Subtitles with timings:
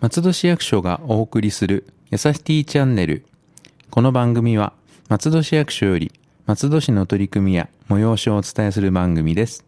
[0.00, 3.24] 松戸市役所がお送りするやさしティチャンネル。
[3.88, 4.72] この番組は
[5.08, 6.10] 松戸市役所より
[6.46, 9.64] 松戸市の取り組みや催しをお伝えする番組です。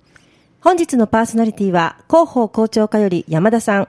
[0.60, 3.88] 本日のパーソナリティは広報校長課より山田さん。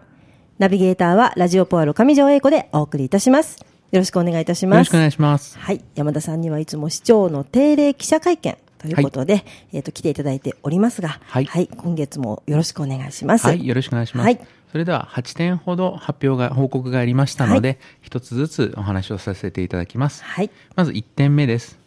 [0.59, 3.57] ナビゲーターはラジオポアロ上条英子でお送りいたします。
[3.91, 4.77] よろしくお願いいたします。
[4.77, 5.57] よろしくお願いします。
[5.57, 5.83] はい。
[5.95, 8.55] 山田さんにはいつも市長の定例記者会見
[8.95, 13.45] ということで、えっ、と、来ていただいておりますが、はい今月もよろしくお願いします。
[13.45, 14.25] はい、よろしくお願いします。
[14.25, 14.39] はい
[14.71, 20.23] それでは8点ほど発表が、報告がありましたので、一つずつお話をさせていただきます。
[20.25, 20.51] はい。
[20.75, 21.79] まず1点目です。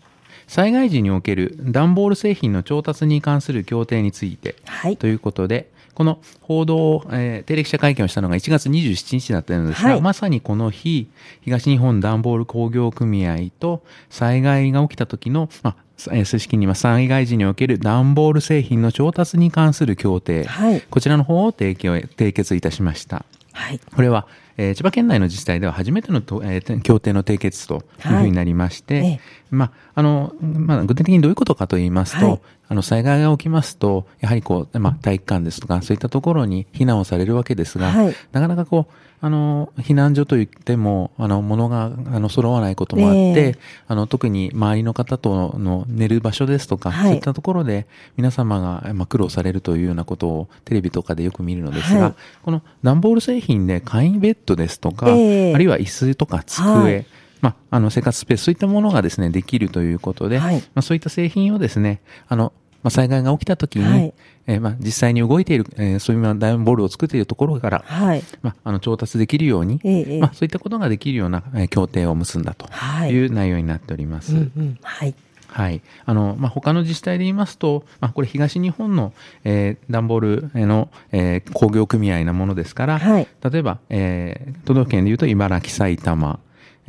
[0.47, 11.09] 災害時における段ボール製品の調達に関する協定について、はいということで、この報道を、えー定例記者会見をしたのが1月27日だったのですが、はいまさにこの日、
[11.43, 15.77] 東日本段ボール工業組合と災害が起きた時の、まあ、
[16.13, 20.81] えー正式には災害時における段ボール製品の調達に関する協定、はい。
[20.83, 23.25] こちらの方を提供締結いたしました。
[23.53, 23.81] はい。
[23.95, 29.07] これは、えー千葉県内の自治体では初めてのと、えー協定の締結というふうになりまして、はい。
[29.07, 29.21] ええ。
[29.51, 32.41] まあ、あの、まあ、具体的にどういうことかと言いますと、はい。
[32.69, 38.15] あの、災害が起きますと、やはりこう、まあ、体育館ですとか、そういったところに避難をされるわけですが、はい。
[38.33, 43.59] なかなかこう、あの、避難所といっても、あの、物が、あの、揃わないこともあって、ええ。
[43.87, 47.09] あの、特に周りの方との寝る場所ですとか、はい。
[47.09, 52.15] そういったところで皆様が、まあ、苦労されるというようなことをテレビとかでよく見るのですが、はい。
[52.43, 55.55] この段ボール製品で簡易ベッドですとか、ええ。
[55.55, 57.07] あるいは椅子とか机、はい。
[57.43, 60.57] まあ、あの生活スペース、そういったものがですね、できるということで、はい。
[60.57, 64.15] まあ、そういった製品をですね、あの、まあ、災害が起きた時に、はい
[64.47, 68.23] えーまあ、実際に動いている、えーそういう段ボールを作っているところから、はい。
[68.43, 74.35] まあ、あの調達できるように、えまあ、そういったことができるような、えー協定を結んだとはいいう内容になっております。
[74.35, 74.79] うんうん。
[74.83, 75.15] はい。
[75.47, 75.83] はい。
[76.07, 79.13] あの、まあ、他の自治体で言いますと、まあ、これ東日本の、
[79.45, 86.39] えー、段ボールの、えー工業組合なものですから、はい例えば、えー都道府県で言うと茨城、埼玉、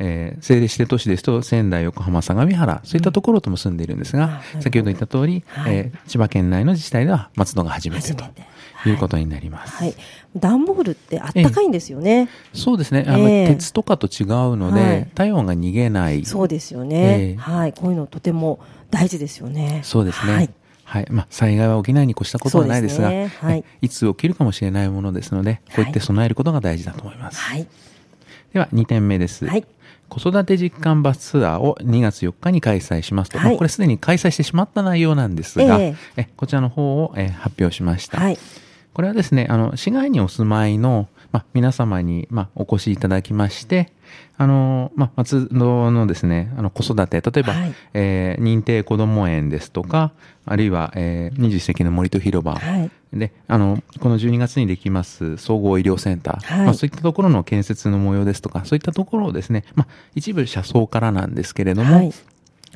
[0.04, 8.24] えー、政令指定都市ですと仙台、横浜、相模原、そういったところと結んでいるんですが、あなるほど先ほど言った通り、はいえー千葉県内の自治体では松戸が初めてと
[8.88, 9.76] いうことになります。
[9.76, 9.94] はい。
[10.36, 12.28] 段ボールってあったかいんですよね。
[12.52, 13.04] そうですね。
[13.06, 16.24] あの、ええ鉄とかと違うので、はい体温が逃げない。
[16.24, 17.30] そうですよえね。
[17.32, 17.72] えはい。
[17.72, 18.58] こういうのとても
[18.90, 19.80] 大事ですよね。
[19.84, 20.32] そうですね。
[20.32, 20.38] は
[20.84, 21.06] はいい。
[21.10, 27.40] まあ、災害は起きないに越したことはないですが、すねはいえいつ起きるかもしれないものですので、こうやって備えることが大事だと思います。
[27.40, 27.66] はい。
[28.52, 29.46] では、2点目です。
[29.46, 29.64] はい。
[30.12, 33.38] 子育て実感バスツアーを2月4日に開催しますと。
[33.38, 38.18] はいまあこれすでに開催してしまった内容なんですが、ええこちらの方を、え発表しました。
[38.18, 38.38] はい。
[38.92, 43.90] これはですね、あの、市外にお住まいの、まあ、皆様に、まあ、お越しいただきまして、
[44.36, 47.74] あの、まあ、松戸のですね、あの、子育て、例えば、はい。
[47.94, 50.12] えー認定こども園ですとか、
[50.44, 52.90] あるいは、えー、21世紀の森と広場、はい。
[53.12, 56.66] で、あの、この12月にできます総合医療センター、はい。
[56.66, 62.12] まあ、そういったところの建設の模様ですとか、そういったところをですね、まあ、一部車窓からなんですけれども、はい。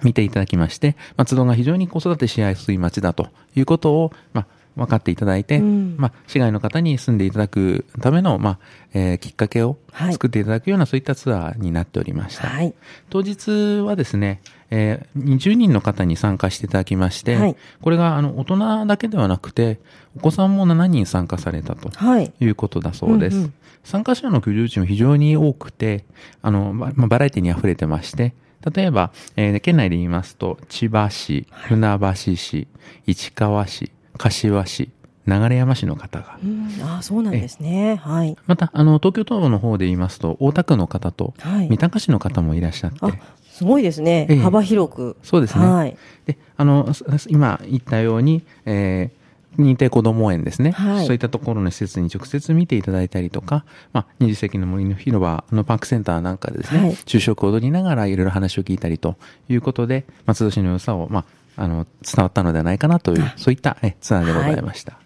[0.03, 8.59] 見ていただきまして、松戸が非常に子育てしやすい町だということを、まあ、分かっていただいて、うんまあ、市外の方に住んでいただくための、まあ、
[8.94, 12.48] えーきっかけをはい作っていただくような、そういったツアーになっておりました。
[12.48, 12.75] はい。
[13.10, 19.81] 当日はですね、えー20人の方に参加していただきまして、はいこれがあの大人だけではなくて、
[20.16, 22.32] お子さんも7人参加されたとはい。
[22.38, 23.37] いうことだそうです。
[23.37, 23.54] うんうん
[23.87, 26.04] 参加者の居住地も非常に多くて、
[26.43, 28.34] あの、ままあバラエティに溢れてまして、
[28.75, 32.66] 例えば、えー県内で言いますと、千葉市、船橋市、
[33.06, 34.91] 市川市、柏市、
[35.27, 36.38] 流山市の方が。
[36.43, 37.97] う、ん、ああ、そうなんですね。
[37.97, 38.37] はい。
[38.47, 41.69] また、あの、東京都の方で言いますと、大田区の方と、はい。
[41.69, 43.10] 三鷹市の方もいらっしゃって、あ、
[43.50, 44.26] すごいですね。
[44.31, 44.38] ええ。
[44.38, 45.16] 幅広く。
[45.22, 45.66] そうですね。
[45.66, 45.97] はい。
[46.26, 49.26] で、あの、す今言ったように、えー
[49.59, 51.06] 認定こども園ですね、はい。
[51.06, 56.94] そういったところの施設に直接見ていただいたりとか、まあ、二十世紀の森の広場のパークセンターなんかでですね、はい。
[57.06, 59.16] 昼食を踊りながらいろいろ話を聞いたりと
[59.49, 61.25] いうことで、松戸市の良さを、まあ、
[61.56, 64.99] あの、伝わったのではないかなというあ、そういったえツアーでございました。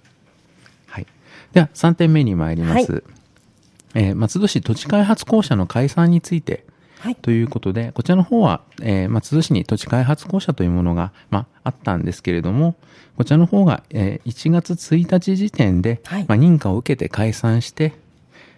[0.87, 1.06] はい。
[1.52, 2.93] では、3点目に参ります。
[2.93, 3.02] は
[3.94, 6.64] えー松戸市土地開発公社の解散について、
[7.00, 7.17] はい。
[7.17, 12.76] ということで、こちらの方は、えー松戸市に土地開発公社というものが、まあ、あったんですけれども、
[13.17, 17.94] こちらの方が、えー1月1日時点で、はいまあ、認可を受けて解散して、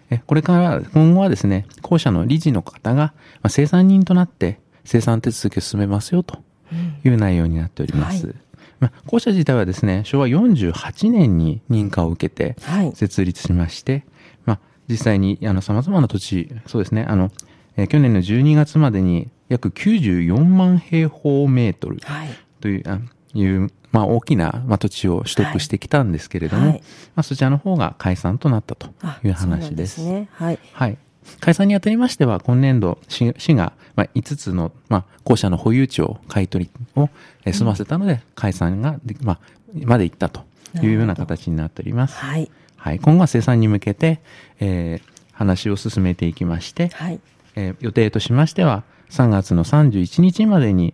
[0.09, 3.13] えこれから、今後はですね、公社の理事の方が、ま
[3.43, 6.43] あ、生産人となって、生産手続きを進めますよ、と
[7.03, 8.27] いう内容になっております。
[8.27, 8.35] はい
[8.79, 14.03] まあ、校舎自体はですね、昭和48年に認可を受けてはい設立しまして、
[14.45, 17.31] まあ、実際にあの様々な土地、そうですね、あの、
[17.77, 22.29] えー去年の12月までに約94万平方メートルはい。
[22.59, 22.99] という、あ
[23.33, 26.79] いうまあ、大きな、まあ、土地を取得してきたんですけれども、はい
[27.15, 30.01] まあ、そちらの方が解散となったとあいう話です。
[30.01, 30.27] すね。
[30.33, 30.59] はい。
[30.73, 30.97] はい。
[31.39, 37.09] 解散にあたりましては、今年度、市市が、まあ、5つの、まあ、校舎の保有地を買い取りを
[37.45, 39.39] えー済ませたので、解散がで、まあ、
[39.85, 40.41] までいったと
[40.81, 42.15] いうような形になっております。
[42.15, 42.49] はい。
[42.77, 42.99] はい。
[42.99, 44.19] 今後は生産に向けて、
[44.59, 47.19] えー話を進めていきまして、はい。
[47.55, 50.93] えー予定としましては、3月の31日までに、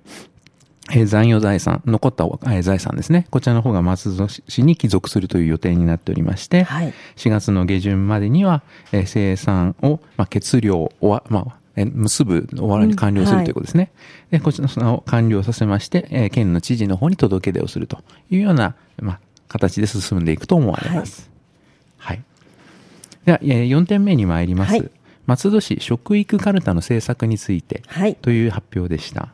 [0.92, 3.28] えー残余財産、残った、えー財産ですね。
[3.30, 6.94] こちらの方が松戸市に帰属するという予定になっておりまして、はい。
[7.16, 10.92] 4月の下旬までには、えー生産を、まあ、血量を
[11.30, 13.92] まあ、えー結ぶ、終わりに完了するうんはいということですね。
[14.32, 18.00] で、こちらその完了させまして、えー県の知事の方に届け出をすると
[18.30, 21.30] いうような、まあ、形で進んでいくと思われます。
[21.98, 22.22] はい。
[23.26, 24.72] では、えー4点目に参ります。
[24.72, 24.92] はい
[25.26, 28.16] 松戸市食育カルタの制作についてはい。
[28.16, 29.30] という発表でした。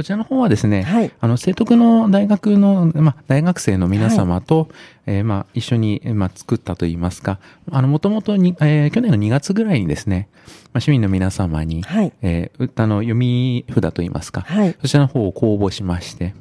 [0.00, 1.12] こちらの方はですね、はい。
[1.20, 4.70] あの、聖徳の大学の、まあ、大学生の皆様と、
[5.04, 7.38] えーまあ、一緒に、えーまあ、作ったといいますか、
[7.70, 10.30] あの、もともとに、えー去年の2月ぐらいにですね、
[10.72, 12.14] まあ、市民の皆様に、はい。
[12.22, 14.74] えー歌の読み札といいますか、はい。
[14.80, 16.32] そちらの方を公募しまして、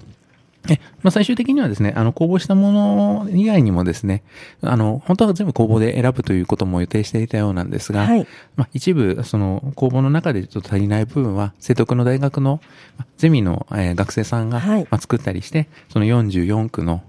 [0.68, 4.24] え、まあ、最終的にはですね、あの、公募したもの以外にもですね、
[4.62, 8.28] あの、本当は全部公募で選ぶということも予定していたようなんですが、はい。
[8.58, 12.60] まあ、一部、その、公募の中でちょっと足りない部分は、聖徳の大学の、
[12.98, 14.88] まあゼミの、えー学生さんが、はい。
[14.90, 17.02] まあ、作ったりして、その44区の、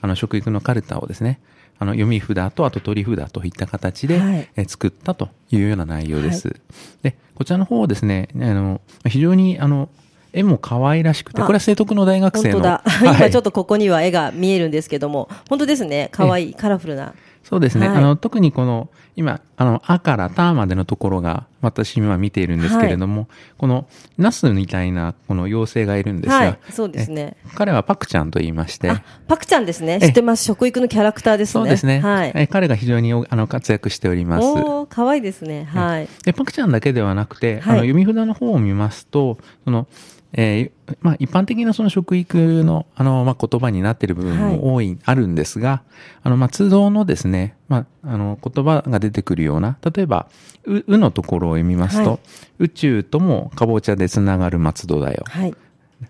[0.00, 1.40] あの、食育のカルタをですね、
[1.78, 4.48] あの、読み札と、あと取り札といった形で、はい。
[4.56, 6.56] えー作ったというような内容です。
[7.02, 9.88] で、こちらの方ですね、あの、非常に、あの、
[10.38, 12.54] 絵も可愛らしくて、あこれは聖徳の大学生の。
[12.54, 12.82] 本当だ。
[12.86, 16.08] はい今ちょっとここには絵が見えるんですけども、本当ですね。
[16.12, 17.14] 可愛いカラフルな。
[17.48, 17.88] そうですね。
[17.88, 23.26] はいあの、特にこの、今、あの、あからたまでのところが、私今見ているんですけれども、
[23.56, 23.86] この、
[24.18, 26.58] ナスみたいな、この妖精がいるんですが、はい。
[26.70, 27.36] そうですね。
[27.46, 29.98] え彼はパクちゃんと言いまして、あ、パクちゃんですね。
[30.02, 30.44] え知ってます。
[30.44, 31.52] 食育のキャラクターですね。
[31.52, 32.00] そうですね。
[32.00, 32.32] はい。
[32.34, 34.44] え彼が非常におあの活躍しております。
[34.44, 35.64] おー、可愛いですね。
[35.64, 36.08] はい。
[36.24, 39.88] で、パクちゃんだけではなくて、はいあの、読み札の方を見ますと、その、
[40.32, 45.82] えーまあ、一般的なその食育の、あの、まあ、言葉になっている部分も多い、あるんですが、
[46.22, 50.28] あの、松戸のですね、まあ、あの、言葉が出てくるような、例えば、
[50.64, 52.18] う、うのところを読みますと、はい
[52.60, 55.22] 宇宙ともかぼちゃでつながる松戸だよ。
[55.28, 55.54] はい。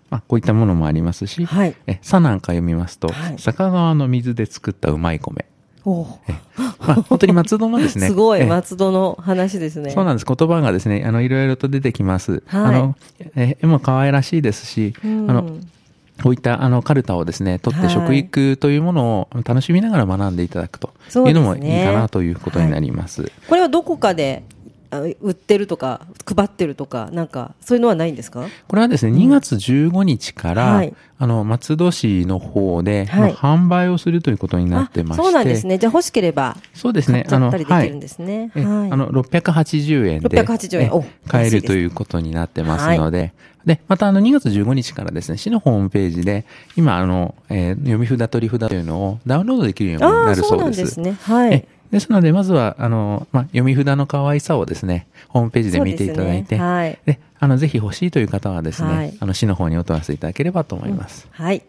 [0.09, 5.45] まあ、こういったものもありますし、はいえ、さなんか読みますと、はい坂川の水で作ったうまい米。
[5.85, 6.39] おー
[6.79, 8.07] まあ、本当に松戸のですね。
[8.09, 9.91] すごい、え松戸の話ですね。
[9.91, 10.25] そうなんです。
[10.25, 12.31] 言葉がですね、あの、いろいろと出てきます。
[12.31, 12.95] はいあの、
[13.35, 15.51] え絵も可愛らしいですし、うんあの、
[16.21, 20.91] こういった、あの、カルタをですね、取ってはい食育というものを楽しみながら学んでいただくと
[21.27, 23.31] いうのもいいかなということになります。
[23.47, 24.58] これはどこかであ
[24.91, 28.45] 売ってるとか、配ってるとか、なんか、そういうのはないんですか？
[28.67, 35.23] これはですね、2月15日から、はいあの、松戸市の方で、はいまあ販売をするということになってまして。
[35.23, 35.77] そうなんですね。
[35.77, 37.23] じゃあ欲しければ、そうですね。
[37.29, 38.51] 買っちゃったりできるんですね。
[38.55, 38.91] えはい。
[38.91, 43.33] あの、680円で、680円買えるということになってますので、
[43.65, 46.45] で、またあの、2月15日からですね、市のホームページで、
[46.77, 50.81] 今あの、えー読み札取り札というのをダウンロードできるようにああ、なるそなそううです。
[50.81, 51.17] んですね。
[51.21, 51.67] はいえ。
[51.91, 61.27] ですので、まずは、あの、まあ、読み札の可愛さをですね、ホームページで見ていただいて、ですねはいで、あの、ぜひ欲しいという方はですね、はいあの、市の方にお問い合わせいただければと思います。
[61.31, 61.63] はい。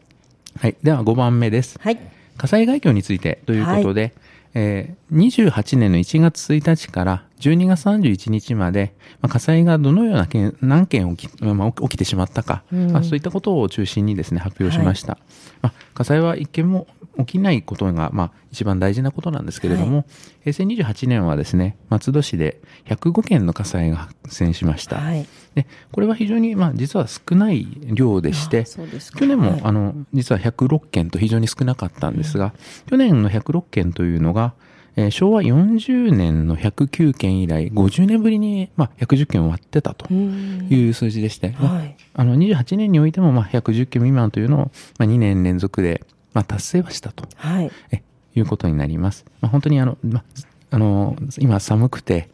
[0.58, 0.76] はい。
[0.82, 1.78] では、5番目です。
[1.80, 1.98] はい。
[2.36, 4.12] 火災害況についてということで、
[4.54, 15.18] えー28年の1月1日から12月31日まで、まあ、火災がどのような件、何件起き,、まあ、起きてしまったか、うんまあ、そういったことを中心にですね、発表しました。
[15.62, 16.86] まあ、火災は一件も
[17.20, 20.04] 起きないことが、まあ、一番大事なことなんですけれども、
[20.40, 24.96] 平成28年はですね、松戸市で105件の火災が発生しました。
[24.96, 25.26] はい。
[25.54, 29.60] で、これは非常に、まあ、実は少ない量でして去年も、はい。
[29.64, 32.52] あの、実は106件と非常に少なかったんですが、
[32.86, 34.54] 去年の106件というのが、
[34.96, 40.66] えー昭和40年の109件以来、50年ぶりに、まあ、110件を割ってたとうん。
[40.68, 41.96] いう数字でして、まあはい。
[42.14, 47.24] あの、28年においても、まあ、110件未満というのを、まあ、2年連続で、まあ、達成はしたと。
[47.36, 47.70] はい。
[47.90, 48.02] え
[48.34, 49.24] いうことになります。
[49.40, 50.24] まあ、本当にあの、まあ、
[50.70, 52.28] あの、今寒くて、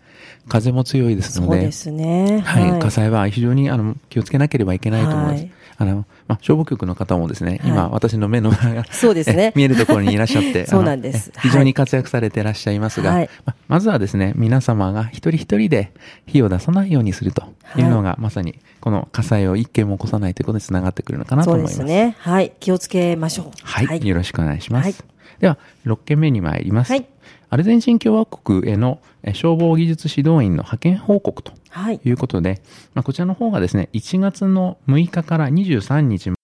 [0.48, 2.40] 風も強いですので、そうですね。
[2.44, 5.40] はい、火災は非常にあの気をつけなければいけないと思います。
[5.40, 15.92] はいあの、まあ、消防局の方もですね、はい今、私の目の前が、そうですねえ 見えるところにいらっしゃって、 そうなんです非常に活躍されていらっしゃいますが、はいまあまずはですね、皆様が一人一人で
[16.26, 17.42] 火を出さないようにすると
[17.76, 21.78] いうのが、まさに、この火災を一件も起こさないということにつながってくるのかなと思います。
[21.78, 22.16] ですね。
[22.20, 22.52] はい。
[22.60, 23.46] 気をつけましょう。
[23.62, 24.84] はい、よろしくお願いします。
[24.84, 24.94] はい
[25.40, 26.92] では、6件目に参ります。
[26.92, 27.06] はい
[27.48, 32.00] アルゼンチン共和国へのえ消防技術指導員の派遣報告とはい。
[32.10, 32.62] うことで、
[32.94, 36.35] まあ、こちらの方がですね、1月の6日から23日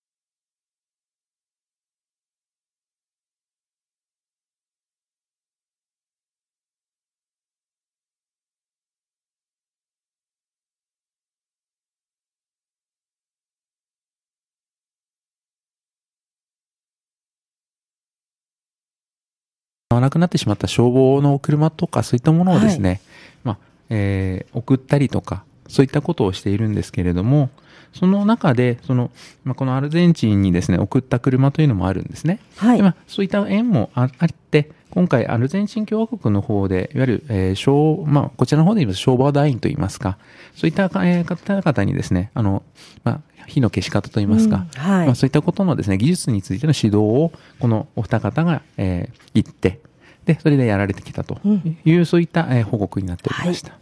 [20.00, 23.00] 亡くなってしまった消防の車とかそういったものをですね、
[23.44, 23.58] まあ、
[23.90, 27.50] えー送ったりとか、そういったことをしているんですけれども、
[27.92, 29.10] その中で、その、
[29.44, 32.40] まあ、このアルゼンチンにですね、送った車というのもあるんですね。
[32.56, 40.18] はいでまあ、そういった縁もああって、今回、アルゼンチン共和国の方で、いわゆる、えー消、まあ、こちらの方で言います消防団員といいますか、
[40.54, 42.62] そういった、えー方々にですね、あの、
[43.02, 45.06] まあ、火の消し方といいますか、うんはい。
[45.06, 49.80] まあ、そういったことのですね、技術についての指導を、このお二方が、えー言って、
[50.26, 51.40] で、それでやられてきたと
[51.86, 53.72] いう、そういった、えー報告になっておりました。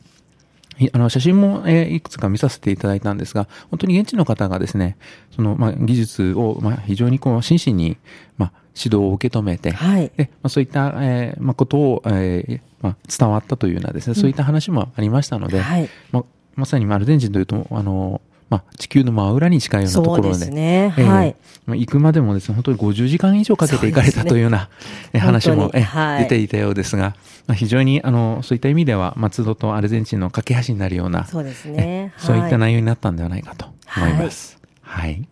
[0.79, 4.97] いあの写真も、えーいくつか見させていただいたんですが、本当に現地の方がですね、
[5.35, 7.97] その、まあ、技術を、まあ、非常にこう、真摯に、
[8.38, 10.11] まあ、指導を受け止めて、はい。
[10.17, 15.89] で、まあ、そういった、えーまあ、ことを、えーまあ、伝わったというようなですね、そういった話もありましたので、はい。
[16.12, 16.25] まあ、
[16.57, 20.95] まさにまあアルゼンチンというと、あの、まあ、地球の真裏に近いようなところで、そうですね。
[20.97, 21.37] えーはい。
[21.67, 24.69] まあ行くまでもですね、本当に50時間以上かけて行かれたというような、
[25.12, 26.23] え話本も、えはい。
[26.25, 27.15] 出ていたようですが、
[27.47, 32.12] まあ、非常に、あの、そういった意味では、松戸とアルゼンチンの架け橋になるような、そうですね。
[32.17, 34.59] えそういったはい内容になったんではないかと思います。
[34.83, 35.25] はい。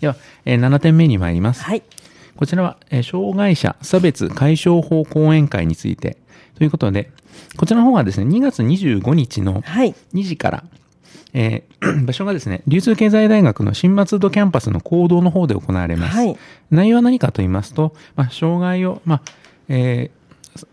[0.00, 1.62] では、えー7点目に参ります。
[1.62, 1.82] はい。
[2.38, 6.18] こちらは、えー障害者差別解消法講演会について
[6.56, 7.10] ということで、
[7.56, 9.92] こちらの方はですね、2月25日のはい。
[10.14, 10.64] 2時から、
[11.34, 16.16] えー 場所がですね、流通経済大学の新松戸キャンパスの講堂の方で行われます。
[16.16, 16.36] はい
[16.70, 19.22] 内容は何かと言いますと、まあ、障害を、まあ、
[19.68, 20.12] え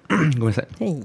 [0.10, 0.84] ー ごめんなさい。
[0.84, 1.04] はい。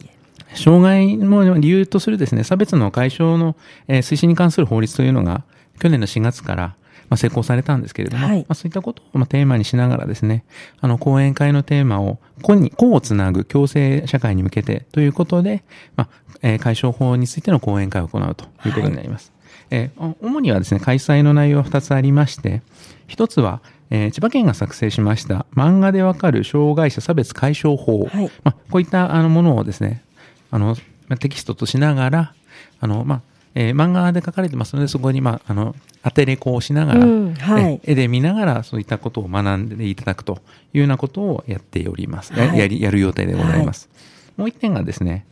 [0.54, 3.56] 障害の理由とするですね、差別の解消の、
[3.88, 5.42] えー推進に関する法律というのが、
[5.80, 6.74] 去年の4月から、
[7.10, 8.38] まあ、施行されたんですけれども、はい。
[8.38, 10.44] まあ、そういったことを、まあ、テーマにしながらですね、
[10.80, 15.62] あの、講演会のテーマを、個に、個をつなぐ共生社会に向けてということで、
[15.96, 16.08] まあ、
[16.42, 19.32] えー解消法についての講演会を行うということになります。
[19.70, 22.62] えーお主にはですね、開催の内容は2つありまして、
[23.08, 28.30] 1つは、えー千葉県が作成しました漫画でわかる障害者差別解消法、はい。
[28.44, 30.02] まあ、こういったあのものをですね、
[30.50, 30.76] あの、
[31.08, 32.34] まあテキストとしながら、
[32.80, 33.20] あの、まあ、
[33.54, 40.40] えー漫画で書かれてますので、そこに、まあ、あの、当てれこをしながら、うんはいえ絵で見ながら、そういったことを学んでいただくと
[40.72, 42.32] いうようなことをやっております。
[42.32, 43.88] やはいやり、やる予定でございます。
[44.36, 45.26] もう一点がですね、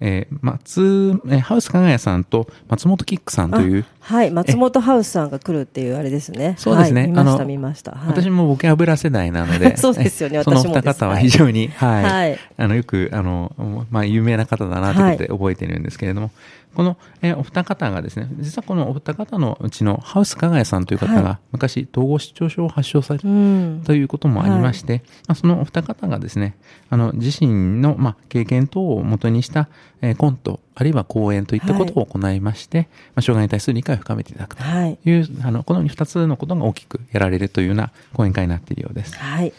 [0.00, 4.30] えー松、えーハウス加賀谷さんと松本キックさんという、はい。
[4.30, 6.56] 松本ハウスさんが来るっていうあれですね。
[6.58, 7.02] そうですね。
[7.02, 7.92] はい見ました、あの見ました。
[7.92, 8.08] はい。
[8.08, 10.38] 私もボキャブラ世代なので、 そうですよね。
[10.44, 10.86] 私もです。
[10.86, 12.38] 二方は非常に、はい、はい。
[12.58, 16.30] あの、よく、あの、まあ、有名な方だなということで覚えてるんですけれども、
[16.74, 23.82] この、えーお二方がですね、実はこのお二方のうちのハウス加賀谷さんという方はが、昔、統合失調症を発症されたうん。
[23.84, 26.56] ということもありまして、まあ、そのお二方がですね、
[26.90, 29.68] あの、自身の、まあ、経験等を元にした、
[30.02, 34.98] えーコント、あるいは講演といったことを行いまして、まあ、障害に対する理解を深めていただくとはい。
[35.04, 39.16] いう、あの、この二つのことが大きくやられるというような講演会になっているようです。
[39.16, 39.52] はい。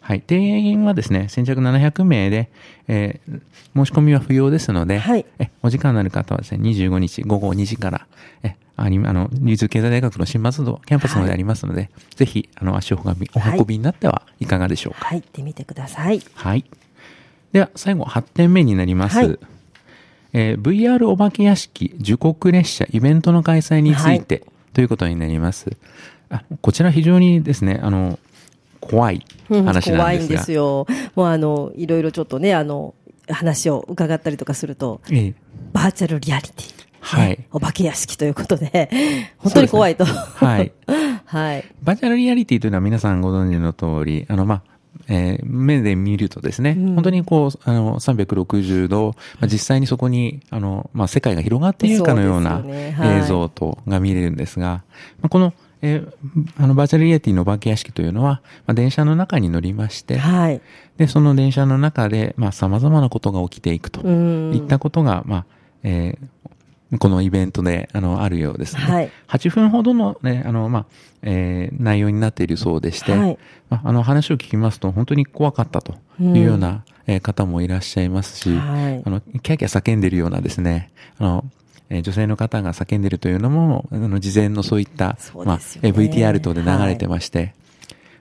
[0.00, 0.20] はい。
[0.20, 2.50] 定員はですね、先着700名で、
[2.88, 3.40] えー
[3.72, 8.06] 申し込みは不要ですので、はいえお時間のある方はですね、25日午後2時から、
[8.42, 15.06] えあの、流通経済大学の新松戸キャンパスの方でありますので、ぜひ、あの、足を運び、おはい運びになってはいかがでしょうか。
[15.06, 16.20] 入ってみてください。
[16.34, 16.64] はい。
[17.52, 19.16] では、最後、8点目になります。
[19.18, 19.38] はい
[20.32, 25.76] えー VR お化け屋敷、樹国列車、イベントの開催について、ということになります。
[26.28, 28.18] あこちら非常にですね、あの、
[28.80, 29.96] 怖いうん話なんですが。
[29.98, 30.86] 怖いんですよ。
[31.14, 32.94] もうあの、いろいろちょっとね、あの、
[33.28, 35.34] 話を伺ったりとかすると、ええ
[35.72, 36.80] バーチャルリアリティ。
[37.00, 38.90] はいねお化け屋敷ということで、
[39.38, 40.04] 本当に怖いと。
[40.04, 40.72] はい。
[41.24, 41.64] はい。
[41.82, 44.62] バーチャルリアリティというのは皆さんご存知の通り、あの、まあ、
[45.10, 46.94] えー目で見るとですね、うん。
[46.94, 54.84] 本当にこう、あの、360度、まあ、実際にそこに、あの、まあ、世界が広がっているかのような映像と、が見れるんですが、
[55.20, 55.52] まあ、この、
[55.82, 56.12] えー
[56.58, 60.60] あの、バーチャルリアリティのお化け屋敷というのは、まあ、電車の中に乗りまして、はい。
[60.96, 64.54] で、その電車の中で、まあ、様々なことが起きていくとうん。
[64.54, 65.44] いったことが、まあ、
[65.82, 66.26] えー
[66.98, 68.82] このイベントで、あの、あるようですね。
[68.82, 69.10] はい。
[69.28, 70.86] 8分ほどのね、あの、まあ、
[71.22, 73.38] えー内容になっているそうでして、はい。
[73.68, 79.02] まあ、あの、話を聞きますと、本当に怖かったというような、えー方もいらっしゃいますし、はい。
[79.04, 81.44] あの、キャーキャー叫んでるようなですね、あの、
[81.90, 85.16] えー女性の方が叫んでるというのも、あの、事前のそういった、
[85.82, 85.88] ね。
[85.88, 87.54] えー VTR 等で流れてまして、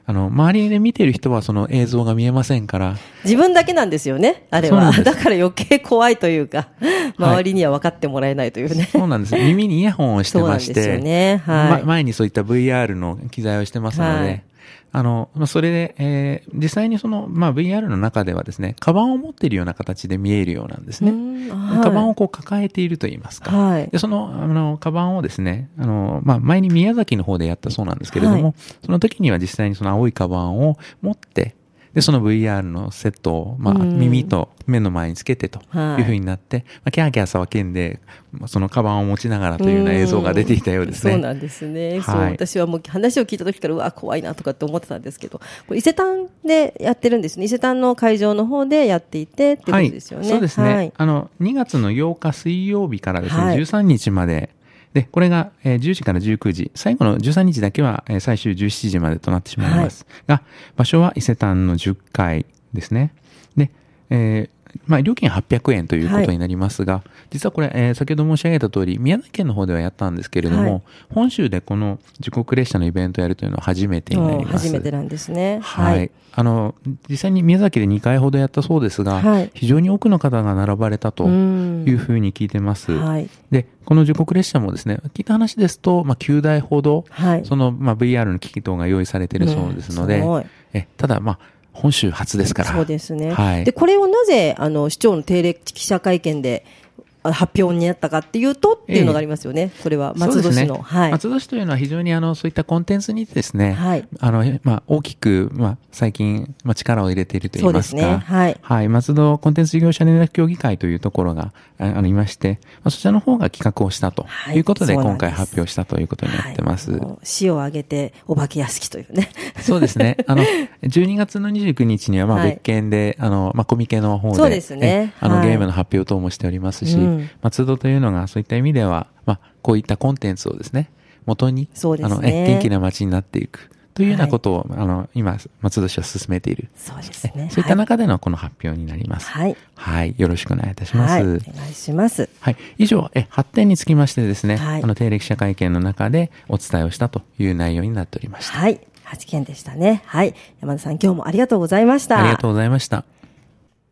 [0.10, 4.92] あの、周りで見てる人はその映像が見えませんから、自分だけなんですよね、あれは。
[5.04, 6.70] だから余計怖いというか、
[7.16, 8.90] 周りには分かってもらえないというね。
[8.92, 9.36] そうなんです。
[9.36, 14.44] 耳にイヤホンをしてまして、そうなんですよねはいま前にそういった VR の機材をしてますので、はい
[14.92, 21.12] あの、まあ、それで、えー実際にその、まあ、VR の中ではですね、カバンを持っているような形で見えるようなんですね。
[21.12, 23.56] うんはいカバンをこう抱えていると言いますか。
[23.56, 28.54] はいで、その、あの、カバンをですね、あの、まあ、前に宮崎の方でやったそうなんですけれども、はい
[28.86, 31.56] その時には実際にその青いカバンを持って、
[31.94, 38.00] で、その VR のセットを、まあ、うん耳と目の前につけてとはいいうふうになって、まあ、キャーキャー叫んで、
[38.32, 41.14] まあそのカバンを持ちながらというような映像が出ていたようですね。
[41.14, 42.02] そうなんですね。
[42.02, 47.46] そう、はい私はもう話を聞いた時から、うわ、怖いなとかって思ってたんですけど、これ伊勢丹でやってるんですね。
[47.46, 50.26] 伊勢丹の会場の方でやっていてっていうことですよね。
[50.26, 54.52] はい、そうですね、はいあの、2月の8日水曜日からですね、はい13日まで、
[54.94, 60.06] で、これが、えー10時から19時、最後の13日だけは、えー最終17時までとなってしまいます。
[60.28, 60.42] が、
[60.76, 63.14] 場所は伊勢丹の10階ですね。
[63.56, 63.72] で、
[64.10, 70.82] えーまあ、料金800円ということになりますが、実はこれ、えー先ほど申し上げた通り、宮崎県の方ではやったんですけれども、はい
[71.14, 74.68] 本州でこの時刻列車のイベントをやるというのは初めてになります。
[74.68, 75.60] 初めてなんですね。
[75.62, 76.12] はい。。
[76.34, 76.76] あの、
[77.10, 82.92] 実際に宮崎で2回ほどやったそうですが、はい非常に多くの方が並ばれたとうんいうふうに聞いてます。
[82.92, 83.30] はい。
[83.52, 87.46] で、この時刻列車もですね、聞いた話ですと、まあ、9台ほど、はい。
[87.46, 91.40] その、まあ、VR の機器等が用意されているそうですので、うんえただ、まあ、
[91.74, 92.72] 本州初ですから。
[92.72, 93.34] そうですね。
[93.34, 96.89] はいで、これをなぜ、あの、市長の定例記者会見であ
[97.24, 99.72] 発表になったかっていうとっていうのがありますよね。
[99.82, 100.76] それは松戸市の。
[100.76, 101.12] ねはい。
[101.12, 107.98] 松戸市というのは非常にあの、そういったコンテンツにですね、はいあの、まあ、大きく、まあ、最近、まあ、力を入れていると言いますか。
[107.98, 108.88] ねはいはい。
[108.88, 117.00] 松戸コンテンツ事業者連絡協議会というところがあありまして、まあ、そちらの方が企画をしたとはいいうことで、そうなんです今回発表したということになってます。
[117.24, 119.30] 市を挙げてお化け屋敷というね。
[119.62, 120.18] そうですね。
[120.28, 120.44] あの、
[120.84, 127.09] 12月の29日には、まあ、はい別件で、あの、まあ、コミケの方で、そうですねえあの、はいゲームの発表等もしておりますし、うん
[127.42, 130.90] 松戸というのが、そういった意味では、まあ、こういったコンテンツをですね、
[131.26, 133.70] 元に、そうですねあの、え元気な街になっていく。
[134.00, 136.70] というようなことを、あの、今、松戸市は進めている。
[136.74, 137.50] そうですね。
[137.52, 139.30] そういった中でのこの発表になります。
[139.30, 139.58] はい。
[139.76, 140.16] はい。
[140.18, 141.12] よろしくお願いいたします。
[141.16, 141.24] はい。
[141.24, 141.42] おはい。
[141.54, 142.30] 願いします。
[142.78, 148.58] 以上、え、発展につきましてですね、はいあの、定例記者会見の中でお伝えをしたという内容になっておりました。
[148.58, 148.80] はい。
[149.06, 150.02] 8件でしたね。
[150.06, 150.34] はい。
[150.62, 152.22] 山田さん、今日もありがとうございました。
[152.22, 153.04] ありがとうございました。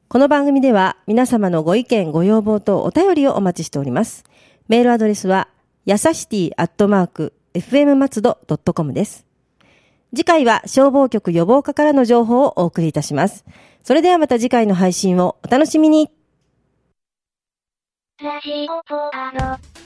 [0.09, 4.23] この番組では皆様のご意見、ご要望とお便りをお待ちしております。
[4.69, 5.49] メールアドレスは、
[5.83, 8.37] やさしティアットマーク、fm 松戸
[8.73, 9.25] .com です。
[10.15, 13.43] 次回は消防局予防課からの情報をお送りいたします。
[13.83, 16.09] それではまた次回の配信をお楽しみに。
[18.23, 19.76] ラジオポアロ。